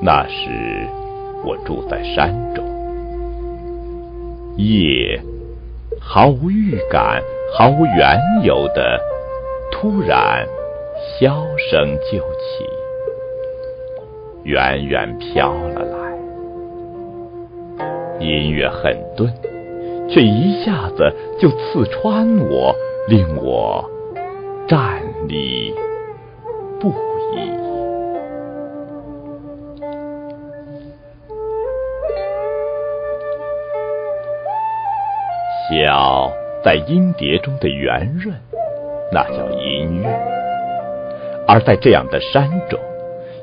[0.00, 0.86] 那时
[1.44, 2.64] 我住在山中，
[4.56, 5.20] 夜
[6.00, 7.22] 毫无预感、
[7.54, 9.00] 毫无缘由的，
[9.72, 10.46] 突然
[11.18, 12.64] 箫声就起，
[14.44, 15.96] 远远飘了来。
[18.20, 19.32] 音乐很钝，
[20.08, 22.74] 却一下子就刺穿我，
[23.08, 23.84] 令我
[24.68, 25.74] 站立
[35.68, 36.30] 箫
[36.62, 38.32] 在音碟中的圆润，
[39.10, 40.08] 那叫音乐；
[41.48, 42.78] 而在这样的山中，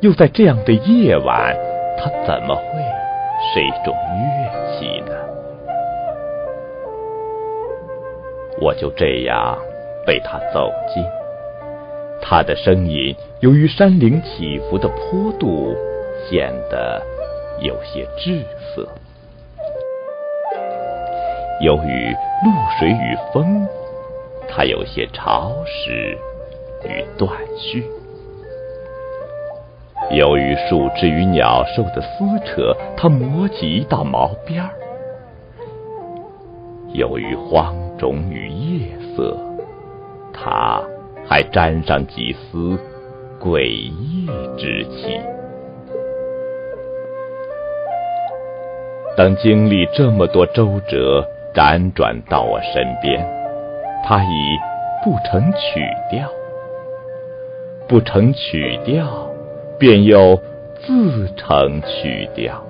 [0.00, 1.56] 又在这样的夜晚，
[1.96, 2.62] 它怎么会
[3.54, 5.12] 是一种乐器呢？
[8.60, 9.56] 我就这样
[10.04, 11.04] 被它走近，
[12.20, 15.72] 它的声音由于山岭起伏的坡度，
[16.28, 17.00] 显得
[17.60, 18.42] 有些滞
[18.74, 18.88] 涩。
[21.60, 22.14] 由于
[22.44, 23.66] 露水与风，
[24.48, 26.16] 它有些潮湿
[26.84, 27.82] 与断续；
[30.10, 34.70] 由于树枝与鸟兽的撕扯，它磨起一道毛边儿；
[36.92, 39.36] 由于荒冢与夜色，
[40.32, 40.80] 它
[41.26, 42.78] 还沾上几丝
[43.40, 45.20] 诡异之气。
[49.16, 51.26] 当经历这么多周折，
[51.58, 53.20] 辗转到我身边，
[54.04, 54.58] 它已
[55.02, 56.28] 不成曲调，
[57.88, 59.04] 不成曲调，
[59.76, 60.36] 便又
[60.76, 62.62] 自成曲调。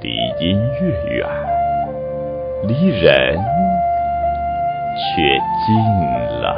[0.00, 0.08] 离
[0.40, 1.28] 音乐远，
[2.66, 3.38] 离人
[4.96, 5.22] 却
[5.66, 5.76] 近
[6.40, 6.56] 了。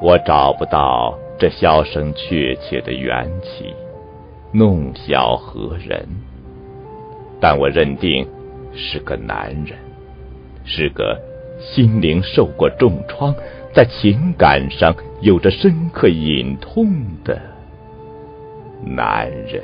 [0.00, 1.18] 我找不到。
[1.38, 3.74] 这笑声确切的缘起，
[4.52, 6.06] 弄笑何人？
[7.38, 8.26] 但我认定
[8.72, 9.78] 是个男人，
[10.64, 11.20] 是个
[11.60, 13.34] 心灵受过重创，
[13.74, 16.86] 在情感上有着深刻隐痛
[17.22, 17.38] 的
[18.82, 19.62] 男人。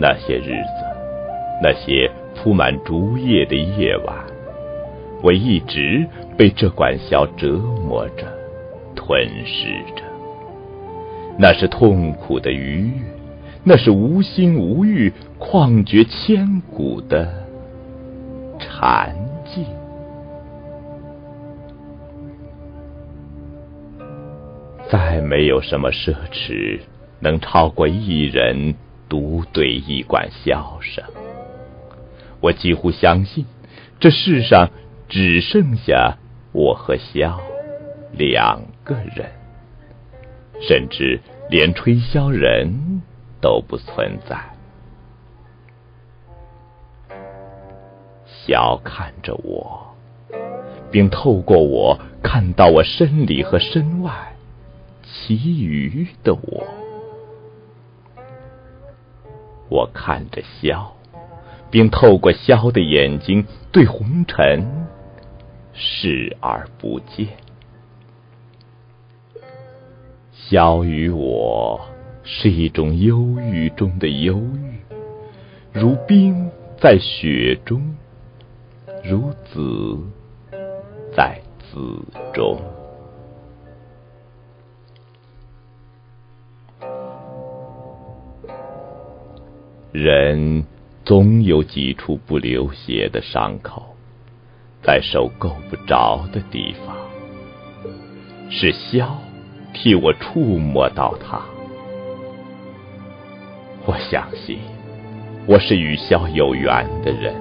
[0.00, 0.84] 那些日子，
[1.60, 4.14] 那些铺满竹叶的夜晚，
[5.22, 8.24] 我一直被这管箫折磨着、
[8.94, 10.04] 吞噬着。
[11.36, 12.92] 那是痛苦的愉悦，
[13.64, 17.28] 那是无心无欲、旷绝千古的
[18.60, 19.64] 禅境。
[24.88, 26.78] 再没有什么奢侈
[27.18, 28.74] 能超过一人。
[29.08, 31.04] 独对一管箫声，
[32.40, 33.46] 我几乎相信，
[33.98, 34.70] 这世上
[35.08, 36.18] 只剩下
[36.52, 37.38] 我和箫
[38.12, 39.30] 两个人，
[40.60, 43.02] 甚至连吹箫人
[43.40, 44.36] 都不存在。
[48.46, 49.94] 箫看着我，
[50.90, 54.34] 并透过我看到我身里和身外
[55.02, 56.77] 其余的我。
[59.68, 60.96] 我看着萧，
[61.70, 64.66] 并透过萧的眼睛对红尘
[65.72, 67.28] 视而不见。
[70.32, 71.80] 萧与我
[72.22, 74.80] 是一种忧郁中的忧郁，
[75.72, 76.50] 如冰
[76.80, 77.96] 在雪中，
[79.04, 79.98] 如子
[81.14, 81.76] 在子
[82.32, 82.58] 中。
[89.92, 90.64] 人
[91.02, 93.96] 总有几处不流血的伤口，
[94.82, 96.94] 在手够不着的地方，
[98.50, 99.06] 是箫
[99.72, 101.40] 替我触摸到它。
[103.86, 104.58] 我相信，
[105.46, 107.34] 我是与箫有缘的人。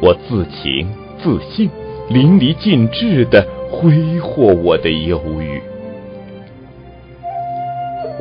[0.00, 0.90] 我自情
[1.22, 1.68] 自信，
[2.08, 5.60] 淋漓尽致的挥霍我的忧郁。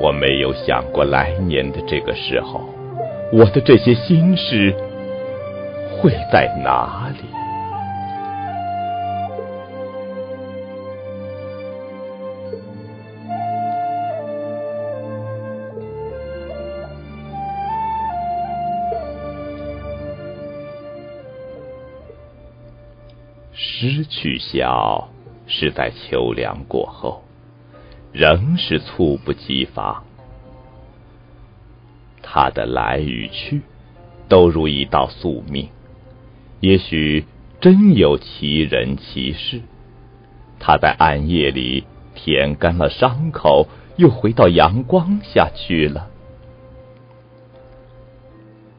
[0.01, 2.61] 我没有想过来年的这个时候，
[3.33, 4.73] 我的这些心事
[6.01, 7.27] 会在哪里？
[23.51, 25.09] 失去笑
[25.45, 27.21] 是在秋凉过后。
[28.11, 30.03] 仍是猝不及防。
[32.21, 33.61] 他的来与去，
[34.27, 35.69] 都如一道宿命。
[36.59, 37.25] 也许
[37.61, 39.61] 真有其人其事，
[40.59, 46.09] 他在暗夜里舔干了伤口，又回到阳光下去了。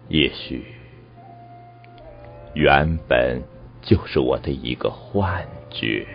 [0.08, 0.64] 也许
[2.54, 3.42] 原本
[3.80, 6.06] 就是我的一个幻觉。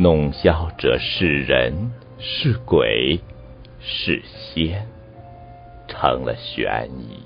[0.00, 1.90] 弄箫者是人
[2.20, 3.18] 是鬼
[3.80, 4.86] 是仙，
[5.88, 7.20] 成了悬疑。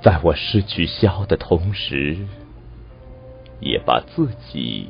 [0.00, 2.16] 在我失去箫的同时，
[3.60, 4.88] 也把自己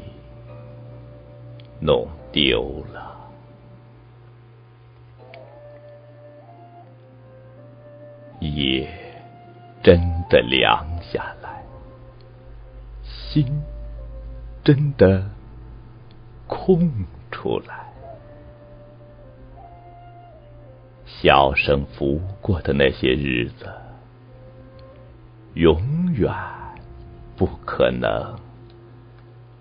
[1.81, 3.19] 弄丢了。
[8.39, 8.89] 夜
[9.83, 10.01] 真
[10.31, 11.65] 的凉下来，
[13.03, 13.45] 心。
[14.65, 15.31] 真的
[16.47, 16.91] 空
[17.31, 17.93] 出来，
[21.07, 23.71] 箫声拂过的那些日子，
[25.53, 26.33] 永远
[27.37, 28.41] 不可能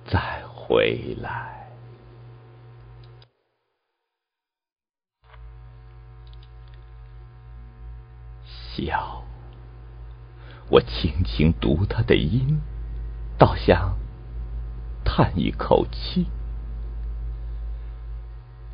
[0.05, 1.67] 再回来。
[8.45, 9.21] 笑，
[10.69, 12.61] 我轻轻读他的音，
[13.37, 14.01] 倒像。
[15.03, 16.27] 叹一口气，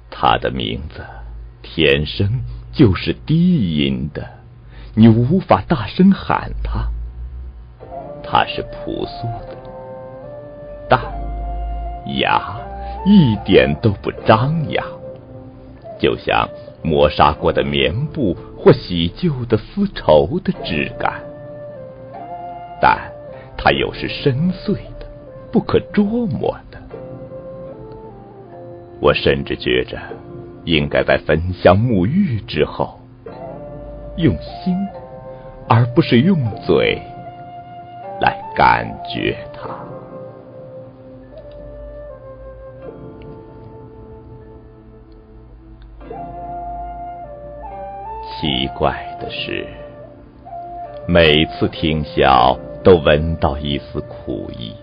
[0.10, 1.06] 他的名字
[1.62, 2.42] 天生
[2.72, 4.28] 就是低音的，
[4.96, 6.88] 你无法大声喊他。
[8.24, 9.58] 他是朴素的，
[10.88, 11.02] 淡
[12.20, 12.60] 雅，
[13.06, 14.86] 一点都不张扬，
[16.00, 16.48] 就像
[16.84, 21.22] 磨砂过的棉布或洗旧的丝绸的质感。
[22.80, 23.12] 但
[23.58, 24.78] 他又是深邃。
[25.52, 26.78] 不可捉摸的，
[29.02, 29.98] 我甚至觉着，
[30.64, 33.00] 应该在焚香沐浴之后，
[34.18, 34.76] 用心，
[35.68, 37.02] 而不是用嘴
[38.22, 39.70] 来感觉它。
[48.40, 49.66] 奇怪的是，
[51.08, 54.74] 每次听箫，都闻到一丝苦意。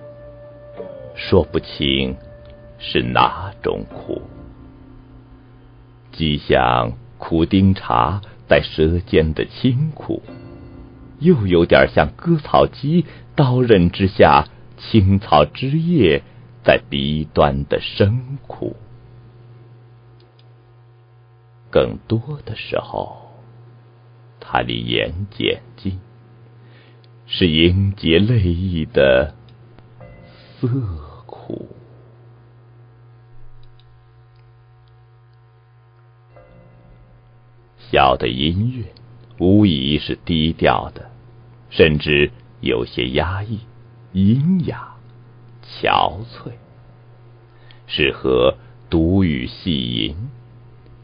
[1.17, 2.17] 说不清
[2.79, 4.23] 是哪种苦，
[6.13, 10.23] 既像苦丁茶在舌尖的清苦，
[11.19, 14.47] 又有点像割草机刀刃之下
[14.77, 16.23] 青草枝叶
[16.63, 18.77] 在鼻端的生苦。
[21.71, 23.33] 更多的时候，
[24.39, 25.99] 它离言简近，
[27.27, 29.35] 是凝结泪意的
[30.61, 31.06] 涩。
[37.97, 38.85] 小的音乐
[39.39, 41.11] 无疑是低调的，
[41.71, 43.61] 甚至有些压抑、
[44.13, 44.97] 阴哑、
[45.65, 46.51] 憔悴，
[47.87, 48.59] 适合
[48.91, 50.15] 独语细吟。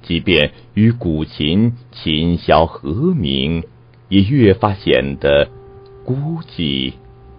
[0.03, 3.65] 即便与古琴琴箫和鸣，
[4.11, 5.49] 也越发显得
[6.05, 6.93] 孤寂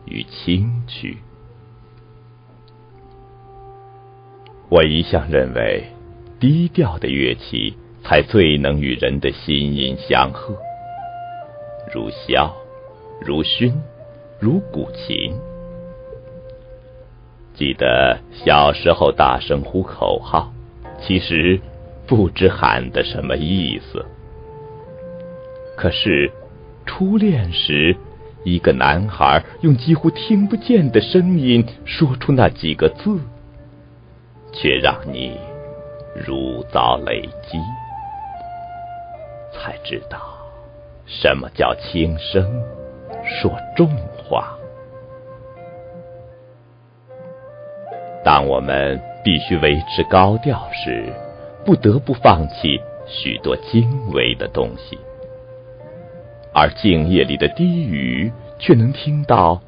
[0.06, 1.18] 与清曲。
[4.70, 5.92] 我一向认为，
[6.40, 10.56] 低调的乐器才最能与人的心音相合，
[11.94, 12.52] 如箫，
[13.22, 13.74] 如埙，
[14.40, 15.34] 如古琴。
[17.54, 20.52] 记得小时候大声呼口号，
[21.02, 21.60] 其实
[22.06, 24.06] 不知喊的什么意思。
[25.78, 26.32] 可是
[26.86, 27.96] 初恋时，
[28.44, 33.20] 一个男孩用几乎听不见的声音说出那几个字。
[34.56, 35.36] 却让你
[36.28, 37.58] 如遭雷击，
[39.54, 40.20] 才知道
[41.06, 42.64] 什么叫轻声
[43.24, 44.58] 说重话。
[48.26, 51.06] 当我们必须维持高调时，
[51.66, 54.98] 不得不放弃许多精微的东西，
[56.54, 59.62] 而静夜里的低语却能听到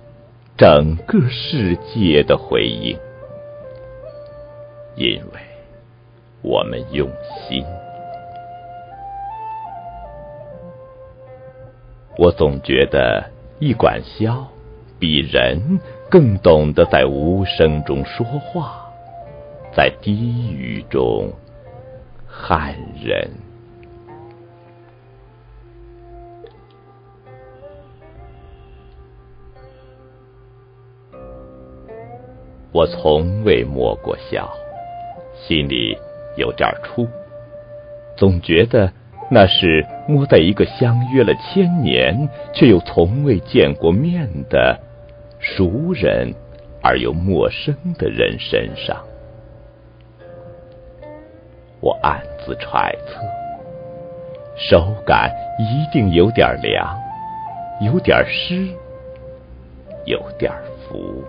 [0.58, 2.98] 整个世界的回应。
[4.96, 5.40] 因为
[6.42, 7.10] 我们用
[7.48, 7.66] 心，
[12.18, 13.30] 我总觉得
[13.60, 14.46] 一管箫
[14.98, 15.80] 比人
[16.10, 18.90] 更懂得在无声中说话，
[19.76, 21.34] 在低语中
[22.26, 23.30] 喊人。
[32.72, 34.50] 我从未摸过箫，
[35.36, 35.98] 心里
[36.38, 37.08] 有点怵，
[38.18, 38.92] 总觉得
[39.30, 44.80] 那是摸在一个相约了千年却又从未见过面的
[45.40, 46.34] 熟人
[46.82, 49.04] 而又陌生的人身上。
[51.82, 53.22] 我暗自揣测，
[54.56, 56.96] 手感一定有点凉，
[57.82, 58.68] 有点湿，
[60.06, 60.52] 有点
[60.88, 61.24] 浮。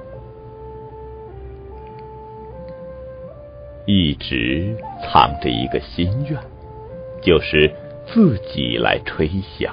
[3.84, 6.38] 一直藏着一个心愿，
[7.22, 7.70] 就是
[8.06, 9.70] 自己来吹箫。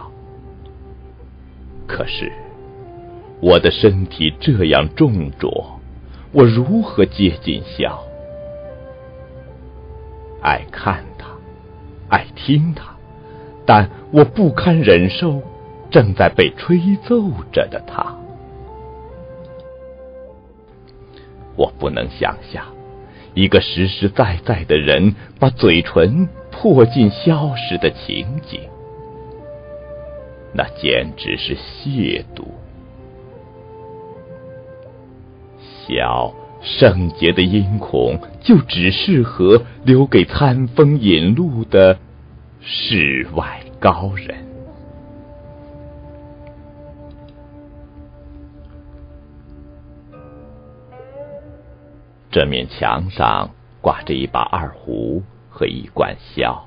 [1.87, 2.31] 可是
[3.41, 5.79] 我的身体这样重浊，
[6.31, 7.97] 我如何接近箫？
[10.41, 11.27] 爱看他，
[12.09, 12.95] 爱听他，
[13.65, 15.41] 但我不堪忍受
[15.89, 18.17] 正在被吹奏着的他。
[21.55, 22.65] 我不能想象。
[23.35, 28.61] 一个实实在在的人把嘴唇破镜消失的情景，
[30.53, 32.45] 那简直是亵渎。
[35.85, 41.97] 小圣洁的音孔，就只适合留给餐风饮露的
[42.61, 44.37] 世外高人。
[52.31, 53.49] 这面墙上
[53.81, 55.21] 挂着一把二胡
[55.53, 56.63] 和一管箫，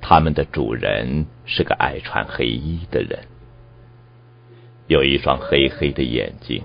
[0.00, 3.20] 他们的主人是个爱穿黑衣的人，
[4.88, 6.64] 有一双黑黑的眼睛，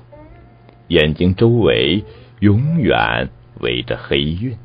[0.87, 2.03] 眼睛周围
[2.39, 3.29] 永远
[3.59, 4.57] 围着黑晕。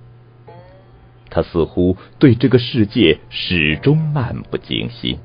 [1.29, 5.19] 他似乎对这个世界始终漫不经心，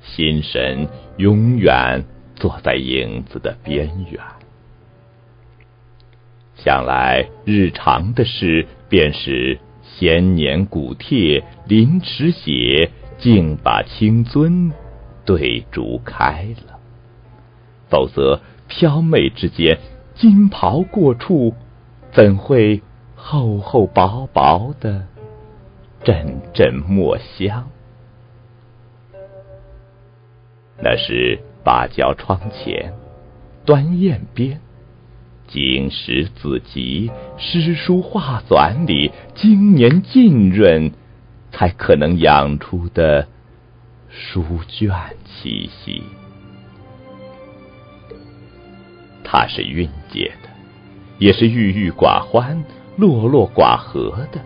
[0.00, 2.04] 心神永远
[2.36, 4.20] 坐在影子的边缘。
[6.56, 14.72] 想来，日常的事便是闲年古帖临池写，竟把青尊
[15.24, 16.78] 对竹开了。
[17.88, 19.78] 否则，飘媚之间，
[20.14, 21.54] 金袍过处，
[22.12, 22.82] 怎会
[23.14, 25.06] 厚厚薄薄的
[26.02, 27.68] 阵阵墨香？
[30.78, 32.92] 那是芭蕉窗前，
[33.64, 34.60] 端砚边。
[35.48, 40.92] 经史子集、诗书画纂里，经年浸润，
[41.52, 43.28] 才可能养出的
[44.08, 44.90] 书卷
[45.24, 46.02] 气息。
[49.22, 50.48] 它是蕴藉的，
[51.18, 52.64] 也是郁郁寡欢、
[52.96, 54.40] 落落寡合的。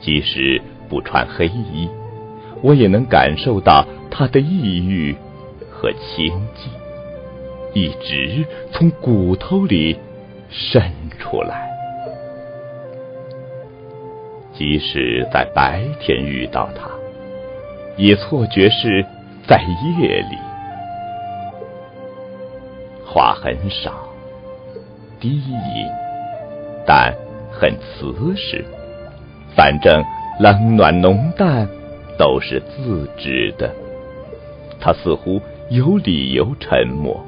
[0.00, 1.88] 即使不穿黑衣，
[2.62, 5.16] 我也能感受到它的抑郁
[5.70, 6.83] 和清寂。
[7.74, 9.98] 一直从骨头里
[10.48, 10.80] 渗
[11.18, 11.68] 出来，
[14.52, 16.88] 即使在白天遇到它，
[17.96, 19.04] 也错觉是
[19.48, 19.60] 在
[19.98, 20.38] 夜里。
[23.04, 23.92] 话很少，
[25.18, 25.88] 低吟，
[26.86, 27.12] 但
[27.50, 28.64] 很瓷实。
[29.56, 30.04] 反正
[30.38, 31.68] 冷暖浓淡
[32.16, 33.72] 都是自知的。
[34.80, 35.40] 他似乎
[35.70, 37.20] 有理由沉默。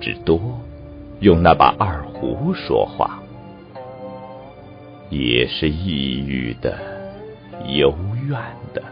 [0.00, 0.40] 只多
[1.20, 3.20] 用那把二胡说话，
[5.10, 6.78] 也是抑郁的、
[7.66, 7.92] 幽
[8.28, 8.38] 怨
[8.72, 8.82] 的，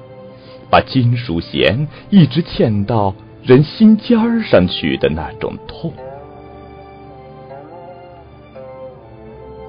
[0.70, 5.92] 把金属弦一直嵌到人心尖儿上去的那种痛。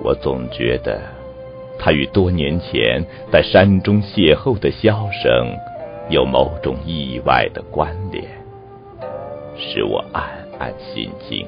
[0.01, 1.01] 我总觉得，
[1.77, 5.55] 他与多年前在山中邂逅的箫声
[6.09, 8.23] 有某种意外的关联，
[9.57, 10.46] 使我暗。
[10.59, 11.47] 暗心惊，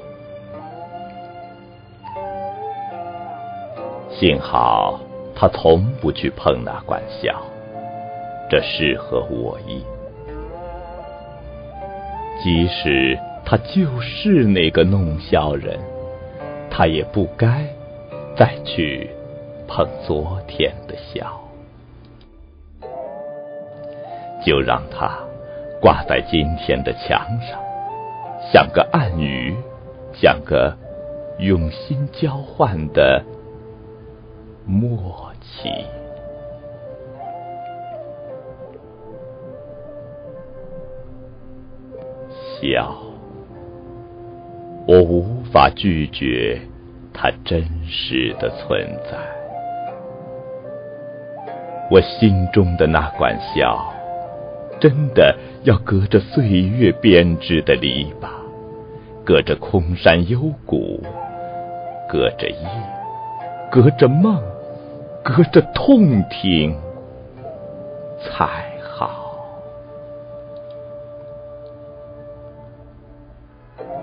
[4.11, 4.99] 幸好
[5.35, 7.33] 他从不去碰那管箫，
[8.49, 9.83] 这适合我意。
[12.41, 15.79] 即使他就是那个弄箫人，
[16.69, 17.65] 他也不该
[18.35, 19.09] 再去
[19.67, 21.25] 碰昨天的箫，
[24.45, 25.17] 就让他
[25.81, 27.68] 挂在今天的墙上。
[28.51, 29.55] 像个暗语，
[30.13, 30.75] 像个
[31.37, 33.23] 用心交换的
[34.65, 35.69] 默契。
[42.59, 42.93] 笑，
[44.87, 46.59] 我无法拒绝
[47.13, 49.17] 它真实的存在。
[51.91, 53.93] 我心中的那管笑，
[54.79, 58.38] 真的要隔着岁月编织的篱笆。
[59.29, 61.03] 隔着空山幽谷，
[62.09, 62.67] 隔着夜，
[63.69, 64.41] 隔着梦，
[65.23, 66.75] 隔着痛听
[68.19, 69.37] 才好。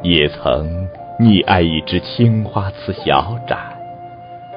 [0.00, 0.87] 也曾
[1.18, 3.59] 溺爱一只青花瓷小盏，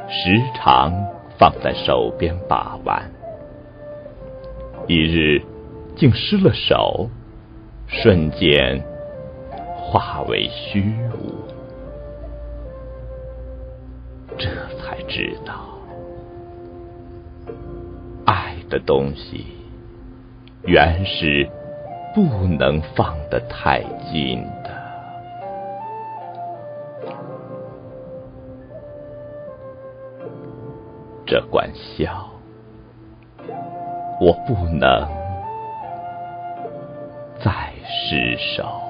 [0.07, 0.93] 时常
[1.39, 3.09] 放在手边把玩。
[4.85, 5.41] 一日
[5.95, 7.09] 竟失了手，
[7.87, 8.83] 瞬间
[9.89, 11.33] 化为虚无。
[14.37, 15.53] 这才知道，
[18.27, 19.47] 爱的东西
[20.61, 21.49] 原是
[22.13, 23.81] 不能放得太
[24.11, 24.69] 近的。
[31.25, 32.29] 这管笑，
[34.21, 35.07] 我不能
[37.39, 38.88] 再失手。